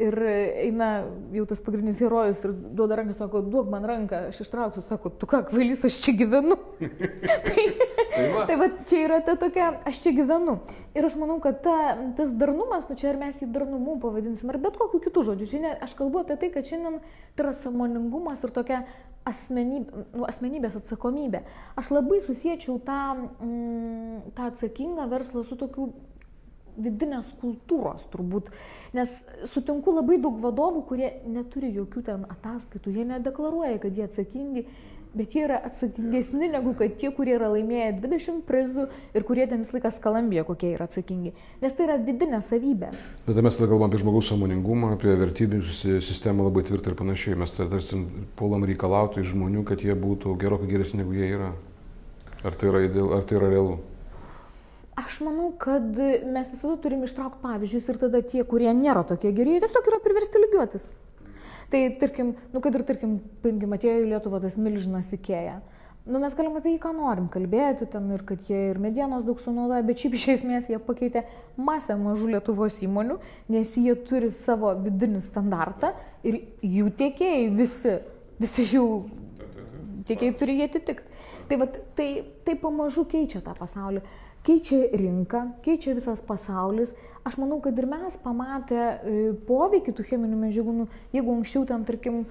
[0.00, 0.16] ir
[0.64, 0.90] eina
[1.36, 5.28] jau tas pagrindinis herojus ir duoda ranką, sako, duok man ranką, aš ištrauksiu, sako, tu
[5.30, 6.58] ką, kvailys, aš čia gyvenu.
[6.80, 7.66] tai,
[8.10, 8.44] Tai va.
[8.46, 10.56] tai va, čia yra ta tokia, aš čia gyvenu.
[10.98, 11.76] Ir aš manau, kad ta,
[12.18, 15.48] tas darnumas, nu čia ar mes jį darnumu pavadinsim, ar bet kokiu kitų žodžiu.
[15.52, 18.82] Šiandien aš kalbu apie tai, kad šiandien tai yra samoningumas ir tokia
[19.30, 21.44] asmenybė, nu, asmenybės atsakomybė.
[21.78, 25.92] Aš labai susiečiau tą, mm, tą atsakingą verslą su tokiu
[26.84, 28.50] vidinės kultūros turbūt,
[28.96, 29.12] nes
[29.50, 34.64] sutinku labai daug vadovų, kurie neturi jokių ten ataskaitų, jie nedeklaruoja, kad jie atsakingi,
[35.14, 39.64] bet jie yra atsakingesni negu kad tie, kurie yra laimėję 20 prizų ir kurie ten
[39.64, 41.32] visą laiką skalambė, kokie yra atsakingi.
[41.62, 42.92] Nes tai yra vidinė savybė.
[43.26, 47.38] Bet tai mes tada kalbam apie žmogaus samoningumą, apie vertybių sistemą labai tvirtą ir panašiai.
[47.40, 48.04] Mes tada tarsi
[48.38, 51.52] puolam reikalauti iš žmonių, kad jie būtų gerokai geresni negu jie yra.
[52.46, 53.80] Ar tai yra, ideal, ar tai yra realu?
[54.98, 55.94] Aš manau, kad
[56.34, 60.00] mes visada turim ištraukti pavyzdžius ir tada tie, kurie nėra tokie geri, jie tiesiog yra
[60.02, 60.88] priversti lygiuotis.
[61.70, 65.60] Tai tarkim, nu kad ir tarkim, paimkim, atėjo į Lietuvą tas milžinas įkėja.
[66.10, 69.38] Nu, mes galim apie jį ką norim kalbėti, ten ir kad jie ir medienos daug
[69.38, 71.22] sunaudoja, bet šiaip iš esmės jie pakeitė
[71.60, 73.20] masę mažų Lietuvos įmonių,
[73.52, 75.92] nes jie turi savo vidinį standartą
[76.26, 77.94] ir jų tiekėjai visi,
[78.40, 78.86] visi jų
[80.08, 81.06] tiekėjai turi jį atitikti.
[81.50, 82.08] Tai, vat, tai,
[82.46, 84.02] tai pamažu keičia tą pasaulį.
[84.46, 86.94] Keičia rinka, keičia visas pasaulis.
[87.28, 89.16] Aš manau, kad ir mes pamatę e,
[89.48, 92.22] poveikį tų cheminių medžiagų, nu, jeigu anksčiau ten, tarkim,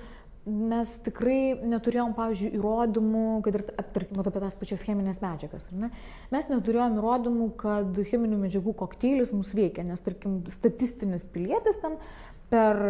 [0.50, 5.92] mes tikrai neturėjom, pavyzdžiui, įrodymų, kad ir, tarkim, apie tas pačias cheminės medžiagas, ne?
[6.34, 12.00] Mes neturėjom įrodymų, kad cheminių medžiagų kokteilis mus veikia, nes, tarkim, statistinis pilietis ten
[12.50, 12.82] per,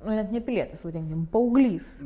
[0.00, 1.98] nu, net ne pilietis, vadinkim, paauglys,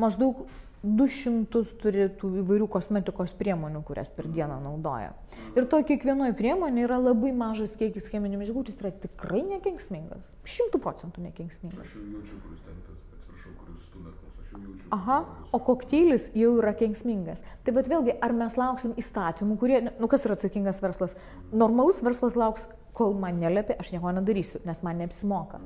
[0.00, 0.42] maždaug
[0.82, 5.12] 200 turi tų įvairių kosmetikos priemonių, kurias per dieną naudoja.
[5.52, 10.32] Ir to kiekvienoje priemonėje yra labai mažas kiekis cheminių medžiagų, jis yra tikrai nekenksmingas.
[10.48, 11.98] Šimtų procentų nekenksmingas.
[11.98, 14.88] jau jaučiu, kuris ten, atsiprašau, kuris stumėt mus, aš jau jaučiu.
[14.96, 15.18] Aha,
[15.52, 17.44] o kokteilis jau yra kenksmingas.
[17.66, 21.16] Tai bet vėlgi, ar mes lauksim įstatymų, kurie, nu kas yra atsakingas verslas?
[21.52, 25.60] Normalus verslas lauks, kol man neliepia, aš nieko nedarysiu, nes man neapsimoka.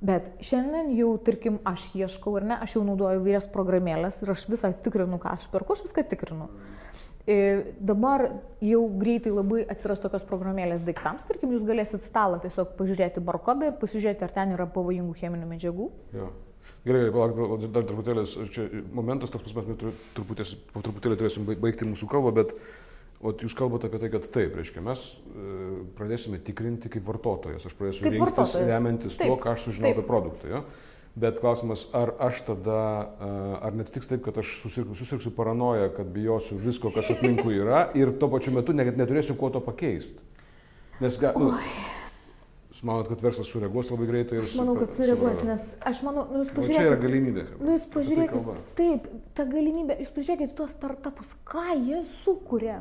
[0.00, 4.46] Bet šiandien jau, tarkim, aš ieškau ar ne, aš jau naudoju vairias programėlės ir aš
[4.48, 6.48] visą tikrinu, ką aš perku, aš viską tikrinu.
[7.28, 8.24] E, dabar
[8.64, 13.76] jau greitai labai atsiras tokios programėlės daiktams, tarkim, jūs galėsit stalą tiesiog pažiūrėti barkodą ir
[13.82, 15.90] pasižiūrėti, ar ten yra pavojingų cheminių medžiagų.
[16.16, 16.30] Jo.
[16.80, 18.22] Gerai, palauk, dar- truputėlį,
[18.54, 18.64] čia
[18.96, 22.54] momentas toks, pas mes tru- truputės, po truputėlį turėsim baig- baigti mūsų kalbą, bet
[23.20, 25.48] ot, jūs kalbate apie tai, kad taip, reiškia, mes e,
[25.98, 28.70] pradėsime tikrinti kaip vartotojas, aš pradėsiu Kaip rinktis vartotojas.
[28.70, 29.98] remiantis tuo, Taip, ką aš sužinau taip.
[30.00, 30.48] apie produktą.
[30.54, 30.62] Jo?
[31.20, 32.80] Bet klausimas, ar aš tada,
[33.20, 33.30] e,
[33.66, 38.12] ar neatsitiks taip, kad aš susirgsiu, susirgsiu paranoją, kad bijosiu visko, kas aplinkui yra ir
[38.20, 40.16] tuo pačiu metu net neturėsiu kuo to pakeisti.
[41.00, 41.50] Nes, ga, nu,
[42.86, 44.46] manot, kad verslas sureaguos labai greitai ir...
[44.46, 47.02] Aš manau, kad sureaguos, nes aš manau, nu, jūs Va čia yra pažiūrėkite.
[47.04, 47.44] galimybė.
[47.58, 48.54] Nu, jūs tai pažiūrėkite, kalba.
[48.78, 52.78] taip, ta galimybė, jūs pažiūrėkite tuos startupus, ką jie sukuria.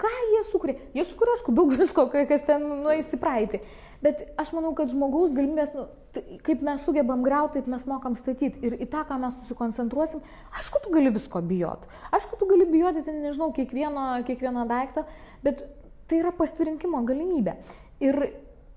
[0.00, 0.76] Ką jie sukuria?
[0.96, 3.60] Jie sukuria, aišku, daug visko, kas ten nueis į praeitį.
[4.00, 5.84] Bet aš manau, kad žmogaus galimybės, nu,
[6.14, 8.56] tai kaip mes sugebam greuti, taip mes mokam statyti.
[8.64, 10.22] Ir į tą, ką mes susikoncentruosim,
[10.56, 11.90] aišku, tu gali visko bijoti.
[12.16, 15.04] Aišku, tu gali bijoti, ten, nežinau, kiekvieno, kiekvieno daikto,
[15.44, 15.66] bet
[16.08, 17.58] tai yra pasirinkimo galimybė.
[18.00, 18.22] Ir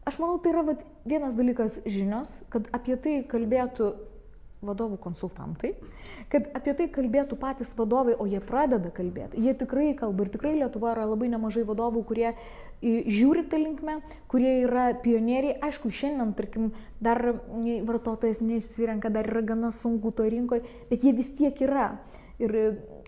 [0.03, 3.93] aš manau, tai yra vat, vienas dalykas žinios, kad apie tai kalbėtų
[4.65, 5.73] vadovų konsultantai,
[6.31, 9.41] kad apie tai kalbėtų patys vadovai, o jie pradeda kalbėti.
[9.43, 12.33] Jie tikrai kalba ir tikrai Lietuva yra labai nemažai vadovų, kurie
[12.83, 13.99] žiūri tą linkmę,
[14.31, 15.55] kurie yra pionieriai.
[15.63, 16.71] Aišku, šiandien, tarkim,
[17.03, 21.93] dar mm, vartotojas nesirenka, dar yra gana sunku to rinkoje, bet jie vis tiek yra.
[22.41, 22.55] Ir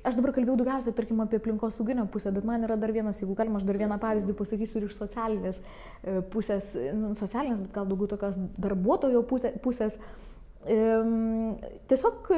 [0.05, 3.35] aš dabar kalbėjau daugiausiai, tarkim, apie aplinkos sauginę pusę, bet man yra dar vienas, jeigu
[3.37, 7.89] galima, aš dar vieną pavyzdį pasakysiu ir iš socialinės e, pusės, nu, socialinės, bet gal
[7.89, 9.97] daugiau tokios darbuotojo pusė- pusės.
[10.65, 12.29] Tiesiog,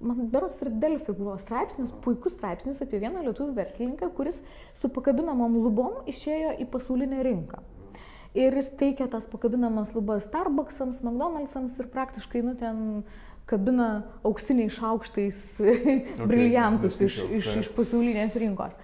[0.00, 4.38] man beros ir Delfi buvo straipsnis, puikus straipsnis apie vieną lietuvių verslininką, kuris
[4.78, 7.60] su pakabinamom lubom išėjo į pasaulinę rinką.
[8.36, 13.04] Ir jis teikia tas pakabinamas lubas Starbucksams, McDonald'sams ir praktiškai, nu, ten
[13.48, 13.90] kabina
[14.26, 15.44] auksiniais šaukštais
[16.28, 18.76] briliantus iš, iš, iš pasaulinės rinkos.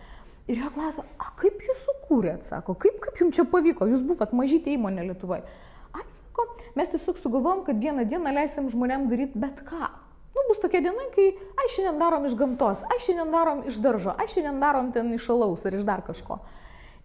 [0.51, 4.33] Ir jo klausia, a kaip jūs sukūrėt, sako, kaip, kaip jums čia pavyko, jūs buvot
[4.37, 5.45] mažytė įmonė Lietuvoje.
[5.93, 6.47] Ai, sako,
[6.79, 9.91] mes tiesiog sugalvom, kad vieną dieną leisim žmonėm daryti bet ką.
[10.33, 11.27] Nu, bus tokia diena, kai,
[11.61, 15.29] ai, šiandien darom iš gamtos, ai, šiandien darom iš daržo, ai, šiandien darom ten iš
[15.35, 16.39] alaus ar iš dar kažko.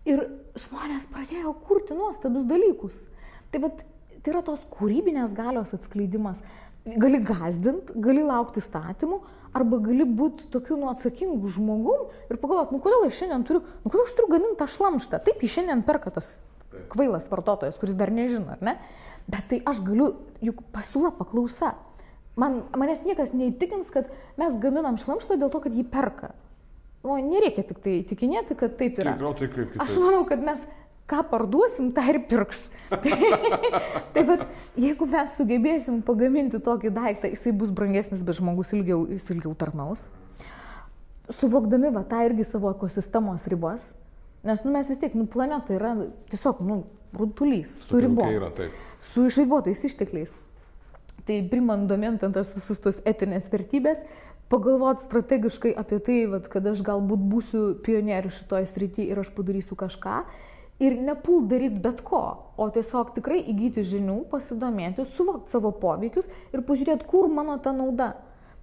[0.08, 0.24] Ir
[0.56, 3.04] žmonės pradėjo kurti nuostabius dalykus.
[3.52, 3.84] Tai, vat,
[4.22, 6.46] tai yra tos kūrybinės galios atskleidimas.
[6.88, 9.20] Gali gazdint, gali laukti statymų,
[9.58, 13.92] arba gali būti tokiu nu atsakingu žmogum ir pagalvoti, nu kodėl aš šiandien turiu, nu
[13.92, 15.20] kodėl aš turiu gaminti tą šlamštą.
[15.26, 16.38] Taip, jį šiandien perka tas
[16.92, 18.78] kvailas vartotojas, kuris dar nežino, ar ne?
[19.28, 20.14] Bet tai aš galiu,
[20.44, 21.76] juk pasiūla paklausa.
[22.38, 26.36] Man, manęs niekas neįtikins, kad mes gaminam šlamštą dėl to, kad jį perka.
[27.08, 29.16] O nereikia tik tai tikinėti, kad taip yra.
[29.16, 29.82] Tai gal tai kaip kitaip.
[29.84, 30.64] Aš manau, kad mes
[31.08, 32.68] ką parduosim, tą ir pirks.
[33.04, 33.16] tai,
[34.14, 34.44] tai bet
[34.80, 40.10] jeigu mes sugebėsim pagaminti tokį daiktą, jisai bus brangesnis, bet žmogus ilgiau, jis ilgiau tarnaus.
[41.40, 43.92] Suvokdami va tą irgi savo ekosistemos ribas,
[44.46, 45.96] nes nu, mes vis tiek, nu, planeta yra
[46.32, 46.82] tiesiog, nu,
[47.18, 48.30] rutulys, su ribom,
[49.02, 50.36] su išribotais ištekliais.
[51.28, 54.04] Tai primant domint ant tas visus tos etinės vertybės,
[54.52, 59.76] pagalvoti strategiškai apie tai, vat, kad aš galbūt būsiu pionierių šitoje srityje ir aš padarysiu
[59.80, 60.22] kažką.
[60.78, 62.22] Ir nepul daryti bet ko,
[62.54, 68.14] o tiesiog tikrai įgyti žinių, pasidomėti, suvokti savo poveikius ir pažiūrėti, kur mano ta nauda.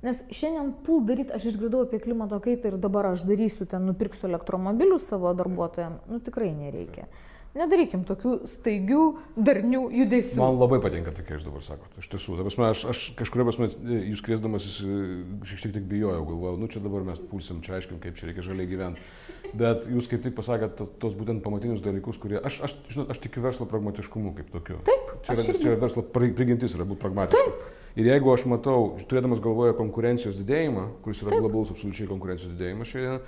[0.04, 4.28] Nes šiandien pul daryti, aš išgirdau apie klimato kaitą ir dabar aš darysiu ten, nupirksiu
[4.28, 7.06] elektromobilius savo darbuotojams, nu tikrai nereikia.
[7.54, 9.02] Nedarykim tokių staigių,
[9.38, 10.40] darnių judesių.
[10.40, 12.02] Man labai patinka tai, ką jūs dabar sakote.
[12.02, 13.68] Iš tiesų, dabar aš, aš kažkuria prasme
[14.10, 18.26] jūs kviesdamas šiek tiek bijojau, galvojau, nu čia dabar mes pulsim, čia aiškim, kaip čia
[18.28, 19.06] reikia žaliai gyventi.
[19.54, 23.22] Bet jūs kaip tik pasakėt to- tos būtent pamatinius dalykus, kurie, aš, aš, žinot, aš
[23.22, 24.80] tikiu verslo pragmatiškumu kaip tokiu.
[24.88, 27.72] Taip, Čia yra, čia yra verslo pri- prigimtis, yra būti pragmatišku.
[27.94, 33.20] Ir jeigu aš matau, turėdamas galvoje konkurencijos didėjimą, kuris yra globalus absoliučiai konkurencijos didėjimas šiandien,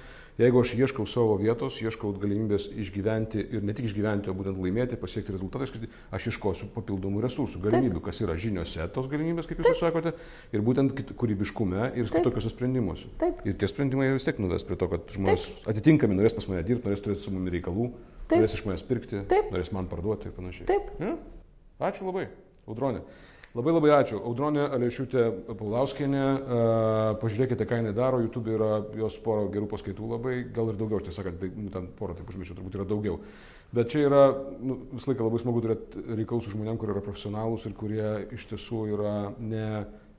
[0.43, 4.99] jeigu aš ieškau savo vietos, ieškau galimybės išgyventi ir ne tik išgyventi, o būtent laimėti,
[4.99, 5.69] pasiekti rezultatą,
[6.11, 10.17] aš ieškosiu papildomų resursų, galimybių, kas yra žiniuose tos galimybės, kaip jūs sakote,
[10.51, 12.19] ir būtent kūrybiškume ir Taip.
[12.19, 13.07] kitokiuose sprendimuose.
[13.23, 13.47] Taip.
[13.47, 16.89] Ir tie sprendimai vis tiek nuves prie to, kad žmonės atitinkami norės pas mane dirbti,
[16.89, 17.87] norės turėti su manimi reikalų,
[18.27, 18.41] Taip.
[18.41, 19.53] norės iš manęs pirkti, Taip.
[19.55, 20.69] norės man parduoti ir panašiai.
[20.69, 20.93] Taip.
[21.03, 21.15] Ja?
[21.91, 22.29] Ačiū labai,
[22.67, 23.05] Audronė.
[23.57, 24.19] Labai labai ačiū.
[24.29, 25.23] Audronė Alešiūtė
[25.57, 26.25] Paulauskienė.
[26.25, 28.19] Uh, pažiūrėkite, ką jinai daro.
[28.21, 31.87] YouTube yra jos poro gerų paskaitų labai, gal ir daugiau, tiesą sakant, tai, nu, ten
[31.97, 33.17] porą, taip užmirščiau, turbūt yra daugiau.
[33.73, 34.27] Bet čia yra
[34.61, 38.45] nu, visą laiką labai smagu turėti reikalų su žmonėm, kurie yra profesionalūs ir kurie iš
[38.53, 39.71] tiesų yra ne,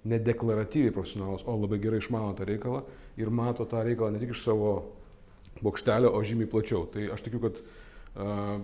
[0.10, 2.84] nedeklaratyviai profesionalūs, o labai gerai išmano tą reikalą
[3.22, 4.74] ir mato tą reikalą ne tik iš savo
[5.64, 6.86] bokštelio, o žymiai plačiau.
[6.92, 8.58] Tai aš tikiu, kad uh,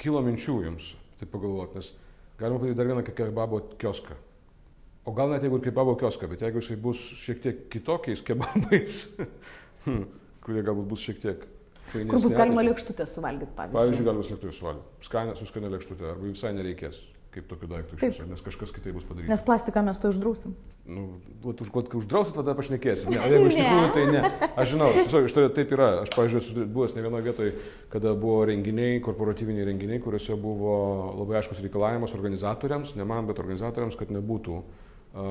[0.00, 1.92] kilo minčių jums, taip pagalvoti, nes
[2.40, 4.16] galima padaryti dar vieną kebabo kioską.
[5.08, 9.00] O gal net jeigu ir kebabo kioską, bet jeigu jisai bus šiek tiek kitokiais kebabais,
[9.86, 10.04] hmm,
[10.44, 11.46] kurie galbūt bus šiek tiek
[11.90, 12.28] Kur fainesni.
[12.28, 13.78] bus galima lėkštutę suvalgyti, pavyzdžiui.
[13.80, 15.06] Pavyzdžiui, galima slėptuvę suvalgyti.
[15.08, 17.00] Skanę su skanė lėkštutė, arba visai nereikės
[17.30, 19.30] kaip tokių daiktų iš viso, nes kažkas kitaip bus padaryta.
[19.30, 20.54] Nes plastiką mes to išdrausim.
[20.90, 21.04] Nu,
[21.44, 23.12] vat, už, kai uždrausit, tada pašnekėsim.
[23.12, 24.22] Ne, o jeigu iš tikrųjų, tai ne.
[24.58, 25.90] Aš žinau, aš tiesiog iš to taip yra.
[26.02, 27.52] Aš, pavyzdžiui, esu buvęs ne vienoje vietoje,
[27.92, 30.74] kada buvo renginiai, korporatyviniai renginiai, kuriuose buvo
[31.20, 35.22] labai aiškus reikalavimas organizatoriams, ne man, bet organizatoriams, kad nebūtų uh,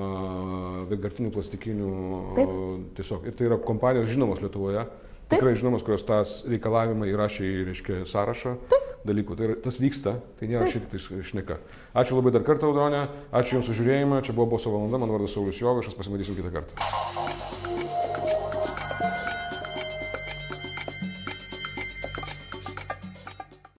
[0.93, 3.27] vienkartinių plastikinių uh, tiesiog.
[3.27, 4.87] Ir tai yra kompanijos žinomos Lietuvoje.
[5.29, 5.37] Taip.
[5.37, 8.87] Tikrai žinomos, kurios tas reikalavimą įrašė į, reiškia, sąrašą Taip.
[9.05, 9.37] dalykų.
[9.37, 11.59] Tai yra, tas vyksta, tai nėra šiek tiek šneka.
[11.93, 15.37] Ačiū labai dar kartą, Audronė, ačiū Jums už žiūrėjimą, čia buvo Boso valanda, mano vardas
[15.37, 17.58] Saulis Jovaišas, pasimatysim kitą kartą.